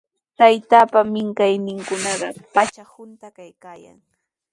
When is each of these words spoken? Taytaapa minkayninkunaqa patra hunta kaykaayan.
Taytaapa 0.37 0.99
minkayninkunaqa 1.13 2.27
patra 2.55 2.83
hunta 2.93 3.27
kaykaayan. 3.37 3.99